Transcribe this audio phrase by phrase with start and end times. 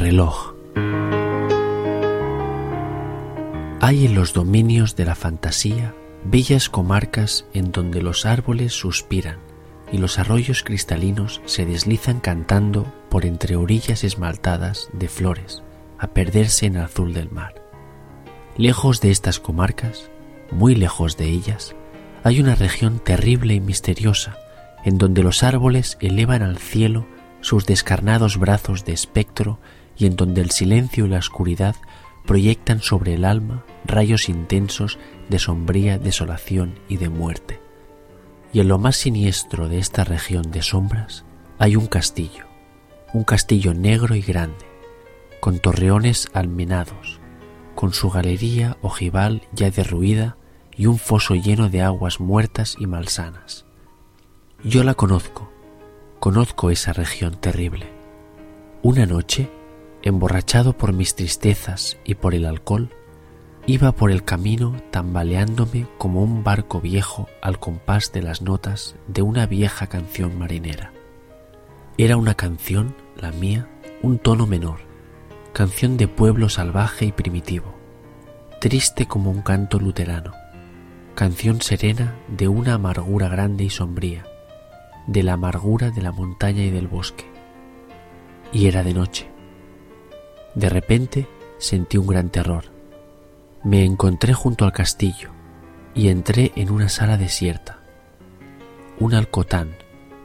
[0.00, 0.54] reloj.
[3.82, 9.38] Hay en los dominios de la fantasía bellas comarcas en donde los árboles suspiran
[9.92, 15.62] y los arroyos cristalinos se deslizan cantando por entre orillas esmaltadas de flores
[15.98, 17.62] a perderse en el azul del mar.
[18.56, 20.10] Lejos de estas comarcas,
[20.50, 21.76] muy lejos de ellas,
[22.24, 24.38] hay una región terrible y misteriosa
[24.82, 27.06] en donde los árboles elevan al cielo
[27.42, 29.58] sus descarnados brazos de espectro
[30.00, 31.76] y en donde el silencio y la oscuridad
[32.24, 37.60] proyectan sobre el alma rayos intensos de sombría desolación y de muerte.
[38.52, 41.24] Y en lo más siniestro de esta región de sombras
[41.58, 42.46] hay un castillo,
[43.12, 44.64] un castillo negro y grande,
[45.38, 47.20] con torreones almenados,
[47.74, 50.38] con su galería ojival ya derruida
[50.76, 53.66] y un foso lleno de aguas muertas y malsanas.
[54.64, 55.52] Yo la conozco,
[56.20, 57.86] conozco esa región terrible.
[58.82, 59.50] Una noche,
[60.02, 62.90] emborrachado por mis tristezas y por el alcohol,
[63.66, 69.22] iba por el camino tambaleándome como un barco viejo al compás de las notas de
[69.22, 70.92] una vieja canción marinera.
[71.98, 73.68] Era una canción, la mía,
[74.02, 74.80] un tono menor,
[75.52, 77.74] canción de pueblo salvaje y primitivo,
[78.60, 80.32] triste como un canto luterano,
[81.14, 84.24] canción serena de una amargura grande y sombría,
[85.06, 87.26] de la amargura de la montaña y del bosque.
[88.52, 89.29] Y era de noche.
[90.54, 91.26] De repente
[91.58, 92.64] sentí un gran terror.
[93.62, 95.30] Me encontré junto al castillo
[95.94, 97.80] y entré en una sala desierta.
[98.98, 99.76] Un alcotán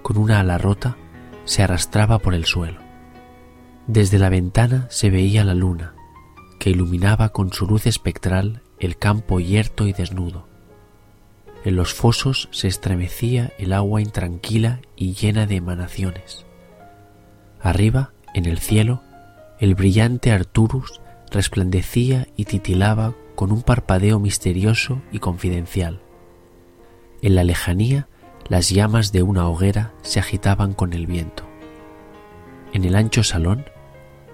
[0.01, 0.97] con una ala rota
[1.45, 2.79] se arrastraba por el suelo.
[3.87, 5.93] Desde la ventana se veía la luna,
[6.59, 10.47] que iluminaba con su luz espectral el campo yerto y desnudo
[11.65, 16.45] en los fosos se estremecía el agua intranquila y llena de emanaciones.
[17.59, 19.01] Arriba, en el cielo,
[19.59, 26.01] el brillante Arturus resplandecía y titilaba con un parpadeo misterioso y confidencial.
[27.21, 28.07] En la lejanía,
[28.47, 31.43] las llamas de una hoguera se agitaban con el viento.
[32.73, 33.65] En el ancho salón,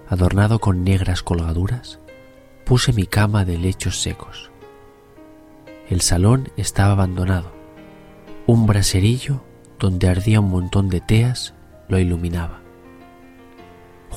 [0.09, 1.99] adornado con negras colgaduras,
[2.65, 4.51] puse mi cama de lechos secos.
[5.89, 7.51] El salón estaba abandonado.
[8.47, 9.43] Un braserillo
[9.79, 11.53] donde ardía un montón de teas
[11.87, 12.60] lo iluminaba.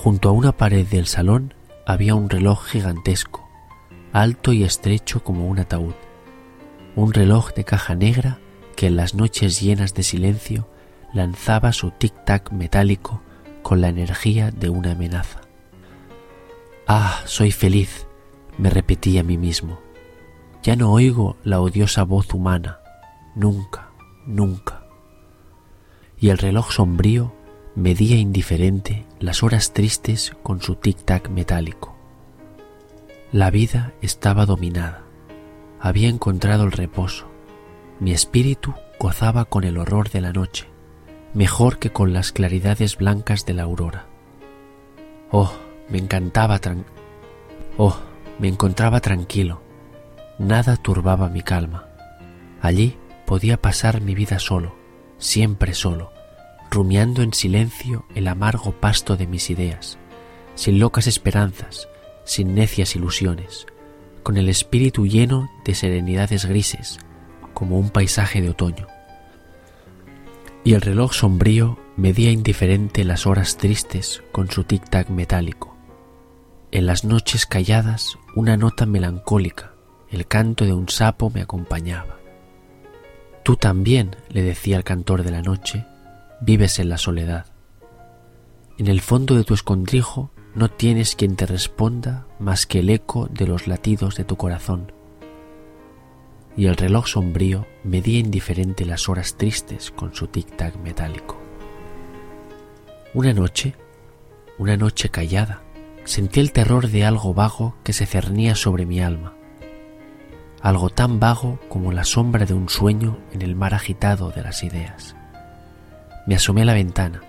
[0.04, 1.54] Junto a una pared del salón
[1.86, 3.48] había un reloj gigantesco,
[4.12, 5.94] alto y estrecho como un ataúd.
[6.94, 8.38] Un reloj de caja negra
[8.76, 10.68] que en las noches llenas de silencio
[11.14, 13.22] lanzaba su tic-tac metálico
[13.62, 15.40] con la energía de una amenaza.
[16.86, 18.06] Ah, soy feliz,
[18.58, 19.80] me repetí a mí mismo.
[20.62, 22.78] Ya no oigo la odiosa voz humana,
[23.34, 23.88] nunca,
[24.26, 24.84] nunca.
[26.18, 27.32] Y el reloj sombrío
[27.74, 31.96] medía indiferente las horas tristes con su tic-tac metálico.
[33.32, 35.02] La vida estaba dominada,
[35.80, 37.26] había encontrado el reposo,
[38.00, 40.66] mi espíritu gozaba con el horror de la noche,
[41.32, 44.06] mejor que con las claridades blancas de la aurora.
[45.30, 45.52] Oh,
[45.88, 46.84] me encantaba tran
[47.76, 47.96] oh,
[48.38, 49.64] me encontraba tranquilo,
[50.38, 51.86] Nada turbaba mi calma.
[52.60, 54.74] Allí podía pasar mi vida solo,
[55.18, 56.12] siempre solo,
[56.74, 59.98] rumiando en silencio el amargo pasto de mis ideas,
[60.54, 61.88] sin locas esperanzas,
[62.24, 63.66] sin necias ilusiones,
[64.22, 66.98] con el espíritu lleno de serenidades grises,
[67.54, 68.86] como un paisaje de otoño.
[70.64, 75.76] Y el reloj sombrío medía indiferente las horas tristes con su tic-tac metálico.
[76.72, 79.74] En las noches calladas una nota melancólica
[80.14, 82.18] el canto de un sapo me acompañaba.
[83.42, 85.84] Tú también, le decía el cantor de la noche,
[86.40, 87.46] vives en la soledad.
[88.78, 93.28] En el fondo de tu escondrijo no tienes quien te responda más que el eco
[93.30, 94.92] de los latidos de tu corazón.
[96.56, 101.40] Y el reloj sombrío medía indiferente las horas tristes con su tic-tac metálico.
[103.12, 103.74] Una noche,
[104.58, 105.62] una noche callada,
[106.04, 109.34] sentí el terror de algo vago que se cernía sobre mi alma
[110.64, 114.64] algo tan vago como la sombra de un sueño en el mar agitado de las
[114.64, 115.14] ideas.
[116.26, 117.22] Me asomé a la ventana.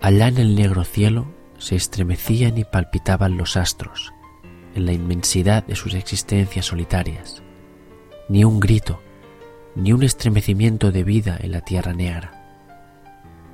[0.00, 1.26] Allá en el negro cielo
[1.58, 4.12] se estremecían y palpitaban los astros,
[4.74, 7.42] en la inmensidad de sus existencias solitarias.
[8.28, 9.00] Ni un grito,
[9.74, 12.32] ni un estremecimiento de vida en la tierra negra.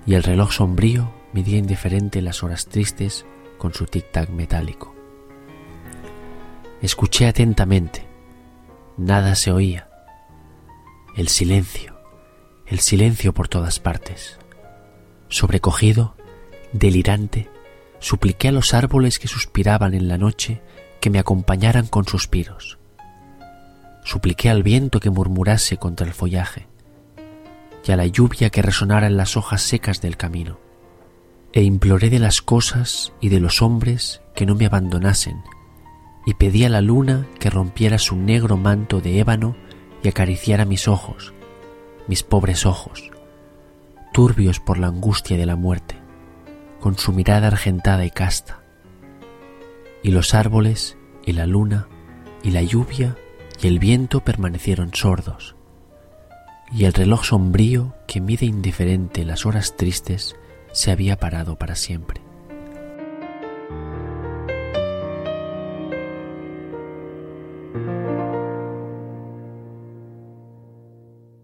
[0.07, 3.25] Y el reloj sombrío medía indiferente las horas tristes
[3.59, 4.95] con su tic-tac metálico.
[6.81, 8.13] Escuché atentamente
[8.97, 9.89] nada se oía.
[11.17, 11.99] El silencio,
[12.67, 14.39] el silencio por todas partes.
[15.33, 16.15] Sobrecogido,
[16.73, 17.49] delirante,
[18.03, 20.61] Supliqué a los árboles que suspiraban en la noche
[21.01, 22.79] que me acompañaran con suspiros.
[24.05, 26.67] Supliqué al viento que murmurase contra el follaje
[27.87, 30.59] y a la lluvia que resonara en las hojas secas del camino.
[31.53, 35.41] E imploré de las cosas y de los hombres que no me abandonasen
[36.27, 39.55] y pedí a la luna que rompiera su negro manto de ébano
[40.03, 41.33] y acariciara mis ojos,
[42.09, 43.13] mis pobres ojos,
[44.13, 46.03] turbios por la angustia de la muerte
[46.83, 48.61] con su mirada argentada y casta.
[50.03, 51.87] Y los árboles y la luna
[52.43, 53.17] y la lluvia
[53.63, 55.55] y el viento permanecieron sordos.
[56.73, 60.35] Y el reloj sombrío que mide indiferente las horas tristes
[60.73, 62.22] se había parado para siempre.